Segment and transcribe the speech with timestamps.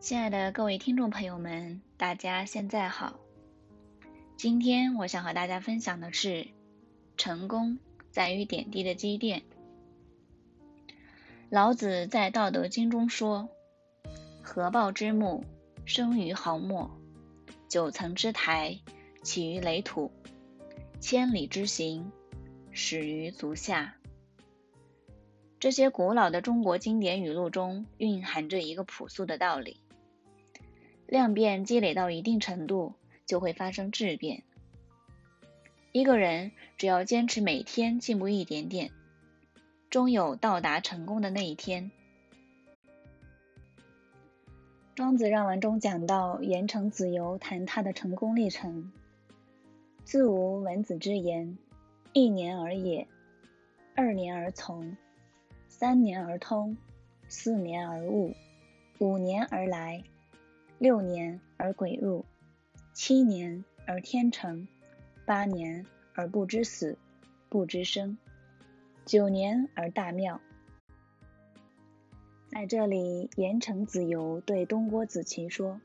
[0.00, 3.18] 亲爱的各位听众朋友们，大家现在好。
[4.36, 6.46] 今天我想和大家分享的是：
[7.16, 7.80] 成功
[8.12, 9.42] 在于点滴的积淀。
[11.50, 13.48] 老子在《道德经》中说
[14.40, 15.42] ：“合抱之木，
[15.84, 16.88] 生于毫末；
[17.68, 18.78] 九层之台，
[19.24, 20.12] 起于垒土；
[21.00, 22.12] 千里之行，
[22.70, 23.96] 始于足下。”
[25.58, 29.82] 这些古老的中国经典语录中蕴含着一个朴素的道理。
[31.08, 32.92] 量变积累到一定程度，
[33.24, 34.42] 就会发生质变。
[35.90, 38.90] 一个人只要坚持每天进步一点点，
[39.88, 41.90] 终有到达成功的那一天。
[44.94, 48.92] 庄子让文中讲到，言成子游谈他的成功历程：
[50.04, 51.56] 自无闻子之言，
[52.12, 53.08] 一年而也，
[53.94, 54.94] 二年而从，
[55.68, 56.76] 三年而通，
[57.28, 58.34] 四年而悟，
[58.98, 60.04] 五年而来。
[60.78, 62.24] 六年而鬼入，
[62.92, 64.68] 七年而天成，
[65.26, 65.84] 八年
[66.14, 66.96] 而不知死，
[67.48, 68.16] 不知生，
[69.04, 70.40] 九年而大妙。
[72.46, 75.80] 在这里，盐城子游对东郭子綦说：“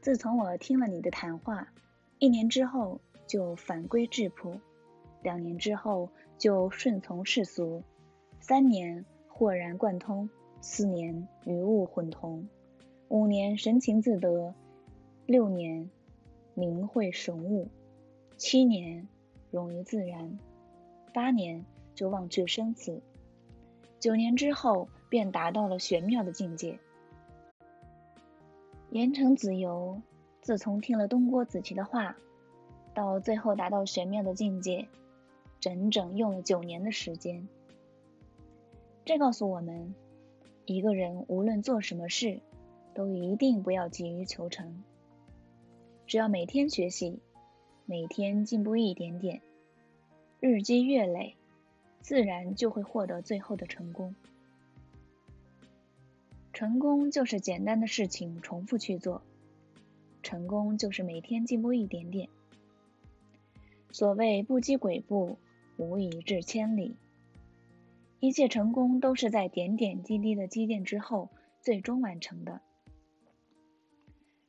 [0.00, 1.72] 自从我听了你的谈话，
[2.20, 4.60] 一年之后就返归质朴，
[5.22, 7.82] 两年之后就顺从世俗，
[8.38, 12.48] 三年豁然贯通，四年与物混同。”
[13.12, 14.54] 五年神情自得，
[15.26, 15.90] 六年
[16.54, 17.68] 明慧神悟，
[18.38, 19.06] 七年
[19.50, 20.38] 融于自然，
[21.12, 21.62] 八年
[21.94, 23.02] 就忘却生死，
[24.00, 26.78] 九年之后便达到了玄妙的境界。
[28.88, 30.00] 盐城子游
[30.40, 32.16] 自从听了东郭子琪的话，
[32.94, 34.88] 到最后达到玄妙的境界，
[35.60, 37.46] 整整用了九年的时间。
[39.04, 39.94] 这告诉我们，
[40.64, 42.40] 一个人无论做什么事。
[42.94, 44.82] 都一定不要急于求成，
[46.06, 47.18] 只要每天学习，
[47.86, 49.40] 每天进步一点点，
[50.40, 51.36] 日积月累，
[52.00, 54.14] 自然就会获得最后的成功。
[56.52, 59.22] 成功就是简单的事情重复去做，
[60.22, 62.28] 成功就是每天进步一点点。
[63.90, 65.36] 所谓不积跬步，
[65.76, 66.94] 无以至千里。
[68.20, 71.28] 一切成功都是在点点滴滴的积淀之后，
[71.60, 72.60] 最终完成的。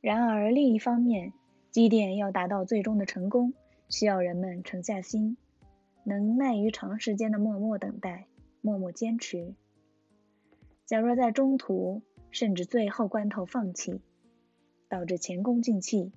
[0.03, 1.31] 然而，另一方面，
[1.72, 3.53] 积淀要达到最终的成功，
[3.88, 5.38] 需要人们沉下心，
[6.03, 8.28] 能耐于长时间的默默等待、
[8.59, 9.53] 默默坚持。
[10.86, 14.02] 假若在中途甚至最后关头放弃，
[14.90, 16.12] 导致前功尽弃、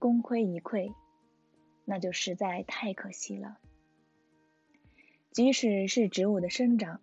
[0.00, 0.92] 功亏一篑，
[1.84, 3.58] 那就实在太可惜了。
[5.30, 7.00] 即使是植物的生长，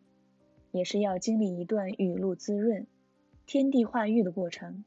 [0.71, 2.85] 也是要经历一段雨露滋润、
[3.45, 4.83] 天地化育的过程。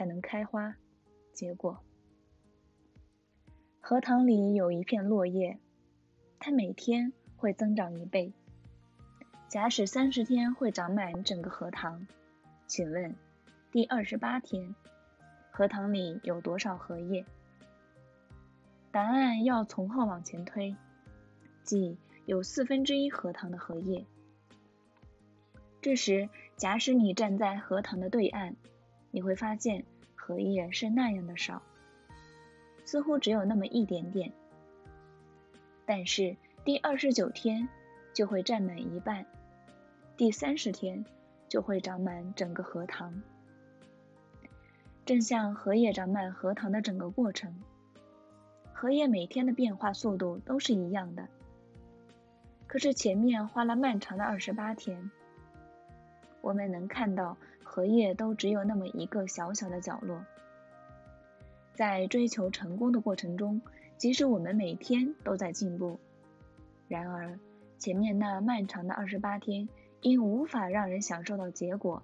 [0.00, 0.74] 才能开花
[1.34, 1.78] 结果。
[3.80, 5.58] 荷塘里有一片落叶，
[6.38, 8.32] 它每天会增长一倍。
[9.46, 12.06] 假使三十天会长满整个荷塘，
[12.66, 13.14] 请问
[13.70, 14.74] 第二十八天，
[15.50, 17.26] 荷塘里有多少荷叶？
[18.90, 20.74] 答案要从后往前推，
[21.62, 24.06] 即有四分之一荷塘的荷叶。
[25.82, 28.56] 这时，假使你站在荷塘的对岸。
[29.10, 29.84] 你会发现
[30.14, 31.62] 荷叶是那样的少，
[32.84, 34.32] 似乎只有那么一点点。
[35.84, 37.68] 但是第二十九天
[38.12, 39.26] 就会占满一半，
[40.16, 41.04] 第三十天
[41.48, 43.22] 就会长满整个荷塘。
[45.04, 47.52] 正像荷叶长满荷塘的整个过程，
[48.72, 51.26] 荷叶每天的变化速度都是一样的。
[52.68, 55.10] 可是前面花了漫长的二十八天。
[56.42, 57.36] 我们能看到
[57.72, 60.24] 荷叶都只有那么一个小小的角落。
[61.72, 63.62] 在追求成功的过程中，
[63.96, 66.00] 即使我们每天都在进步，
[66.88, 67.38] 然而
[67.78, 69.68] 前面那漫长的二十八天
[70.00, 72.02] 因无法让人享受到结果，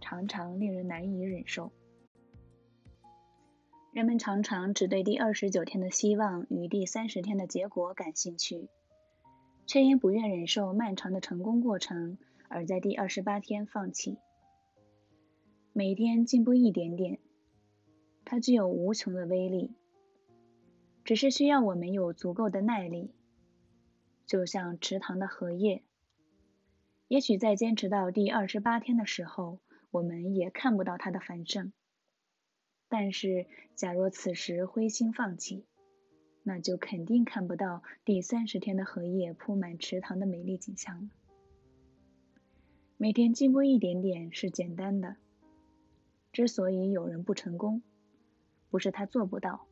[0.00, 1.72] 常常令人难以忍受。
[3.92, 8.68] 人们常常只对第二十九天的希望与第三十天的结果感兴趣，
[9.66, 12.18] 却因不愿忍受漫长的成功过程。
[12.48, 14.16] 而在第二十八天放弃，
[15.78, 17.20] 每天进步一点点，
[18.24, 19.76] 它具有无穷的威力。
[21.04, 23.12] 只是需要我们有足够的耐力，
[24.26, 25.84] 就像池塘的荷叶。
[27.06, 29.60] 也许在坚持到第二十八天的时候，
[29.92, 31.72] 我们也看不到它的繁盛。
[32.88, 33.46] 但是，
[33.76, 35.64] 假若此时灰心放弃，
[36.42, 41.08] 那就肯定看不到第三十天的荷叶铺满池塘的美丽景象了。
[42.96, 45.14] 每天进步一点点是简单的，
[46.38, 47.82] 之所以有人不成功，
[48.70, 49.66] 不是他做不到，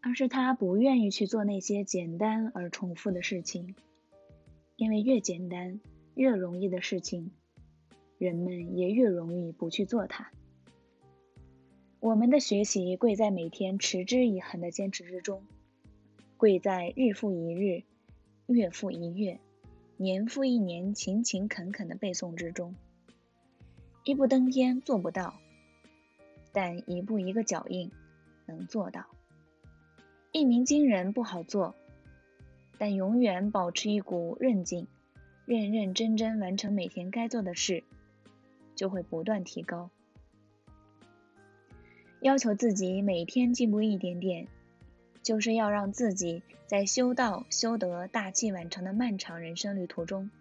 [0.00, 3.74] 而是他不愿意去做那些简单而重复的事情。
[4.76, 5.78] 因为越简单、
[6.14, 7.32] 越容易的事情，
[8.16, 10.32] 人们也越容易不去做它。
[11.98, 15.44] 我们的学习贵在每天持之以恒的坚持之中，
[16.38, 17.82] 贵在日复一日、
[18.46, 19.38] 月复一月、
[19.98, 22.74] 年复一年勤勤恳恳的背诵之中。
[24.10, 25.38] 一步登天做不到，
[26.52, 27.92] 但一步一个脚印
[28.44, 29.06] 能做到。
[30.32, 31.76] 一鸣惊人不好做。
[32.76, 34.88] 但永远保持一股韧劲，
[35.46, 37.84] 认认真真完成每天该做的事，
[38.74, 39.90] 就会不断提高。
[42.20, 44.48] 要求自己每天进步一点点，
[45.22, 50.32] 就是要让自己在修道修德、大器晚成的漫长人生旅途中，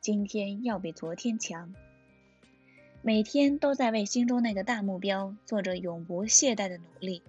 [0.00, 1.74] 今天要比昨天强。
[3.02, 7.22] 每天都在为心中那个大目标做着永不懈怠的努力。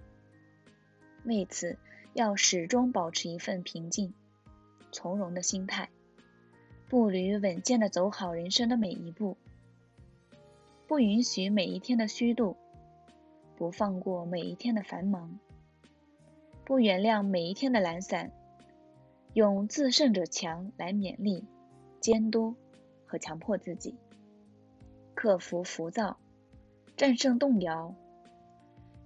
[1.24, 1.78] 为此，
[2.12, 4.12] 要始终保持一份平静。
[4.90, 5.88] 从容的心态，
[6.90, 9.38] 步履稳健的走好人生的每一步，
[10.86, 12.58] 不允许每一天的虚度，
[13.56, 15.38] 不放过每一天的繁忙，
[16.66, 18.30] 不原谅每一天的懒散，
[19.32, 21.42] 用自胜者强来勉励、
[21.98, 22.54] 监督
[23.06, 23.94] 和强迫自己，
[25.22, 26.16] 克服浮躁，
[26.96, 27.94] 战胜动摇，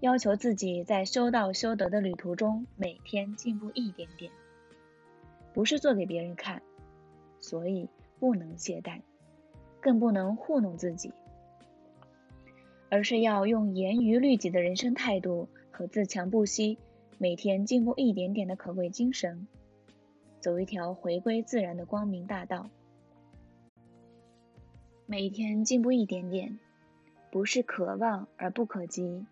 [0.01, 4.33] 要求自己在修道修德的旅途中每天进步一点点。
[5.53, 6.63] 不是做给别人看，
[7.39, 9.03] 所以不能懈怠，
[9.79, 11.13] 更不能糊弄自己，
[12.89, 16.79] 而是要用严于律己的人生态度和自强不息、
[17.19, 19.47] 每天进步一点点的可贵精神，
[20.41, 22.71] 走一条回归自然的光明大道。
[25.09, 26.59] 每天进步一点点，
[27.31, 29.25] 不是可望而不可及，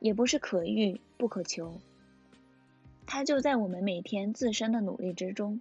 [0.00, 1.80] 也不是可遇不可求。
[3.06, 5.60] 它就在我们每天自身的努力之中，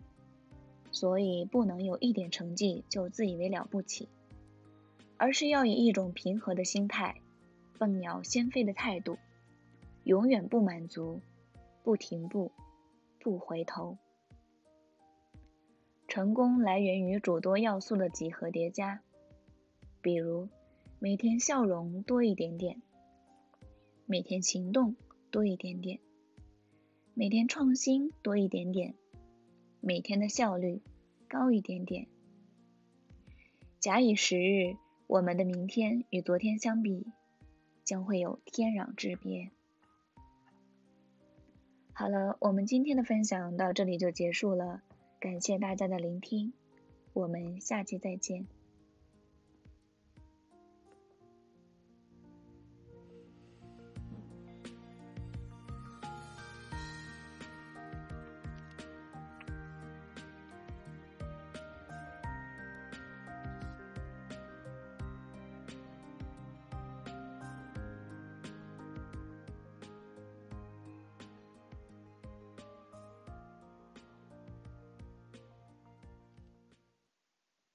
[0.91, 4.09] 所以不能有一点成绩就自以为了不起，
[5.17, 7.21] 而是要以一种平和的心态、
[7.77, 9.19] 笨鸟先飞的态度，
[10.05, 11.21] 永远不满足、
[11.83, 12.51] 不停步、
[13.19, 13.99] 不回头。
[16.07, 19.01] 成功来源于诸多要素的几何叠加，
[20.05, 20.49] 比如
[20.99, 22.79] 每天笑容多一点点，
[24.05, 24.95] 每天行动
[25.31, 25.99] 多一点点。
[27.15, 28.93] 每天创新多一点点，
[29.81, 30.83] 每天的效率
[31.27, 32.05] 高一点点。
[33.79, 37.07] 假以时日，我们的明天与昨天相比，
[37.83, 39.49] 将会有天壤之别。
[41.93, 44.83] 好了，我们今天的分享到这里就结束了，
[45.19, 46.53] 感谢大家的聆听，
[47.13, 48.45] 我们下期再见。